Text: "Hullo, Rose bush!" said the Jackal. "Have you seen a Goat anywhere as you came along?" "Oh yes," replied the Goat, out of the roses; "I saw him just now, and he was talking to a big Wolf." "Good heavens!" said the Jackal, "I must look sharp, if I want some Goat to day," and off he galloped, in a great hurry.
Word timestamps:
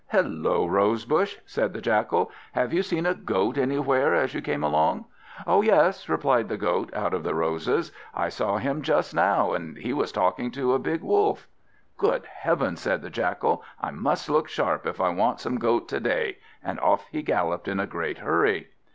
"Hullo, 0.11 0.65
Rose 0.65 1.05
bush!" 1.05 1.37
said 1.45 1.73
the 1.73 1.79
Jackal. 1.79 2.31
"Have 2.53 2.73
you 2.73 2.81
seen 2.81 3.05
a 3.05 3.13
Goat 3.13 3.55
anywhere 3.55 4.15
as 4.15 4.33
you 4.33 4.41
came 4.41 4.63
along?" 4.63 5.05
"Oh 5.45 5.61
yes," 5.61 6.09
replied 6.09 6.49
the 6.49 6.57
Goat, 6.57 6.91
out 6.95 7.13
of 7.13 7.21
the 7.21 7.35
roses; 7.35 7.91
"I 8.11 8.29
saw 8.29 8.57
him 8.57 8.81
just 8.81 9.13
now, 9.13 9.53
and 9.53 9.77
he 9.77 9.93
was 9.93 10.11
talking 10.11 10.49
to 10.53 10.73
a 10.73 10.79
big 10.79 11.03
Wolf." 11.03 11.47
"Good 11.99 12.25
heavens!" 12.25 12.81
said 12.81 13.03
the 13.03 13.11
Jackal, 13.11 13.63
"I 13.79 13.91
must 13.91 14.27
look 14.27 14.47
sharp, 14.47 14.87
if 14.87 14.99
I 14.99 15.09
want 15.09 15.39
some 15.39 15.59
Goat 15.59 15.87
to 15.89 15.99
day," 15.99 16.39
and 16.63 16.79
off 16.79 17.05
he 17.11 17.21
galloped, 17.21 17.67
in 17.67 17.79
a 17.79 17.85
great 17.85 18.17
hurry. 18.17 18.69